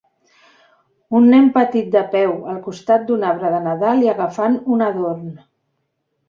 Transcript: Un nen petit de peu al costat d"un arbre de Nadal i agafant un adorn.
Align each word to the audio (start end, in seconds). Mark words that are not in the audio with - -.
Un 1.19 1.27
nen 1.33 1.51
petit 1.57 1.91
de 1.95 2.01
peu 2.15 2.33
al 2.53 2.57
costat 2.69 3.05
d"un 3.11 3.27
arbre 3.33 3.53
de 3.57 3.61
Nadal 3.67 4.03
i 4.07 4.11
agafant 4.15 4.57
un 4.79 4.85
adorn. 4.89 5.31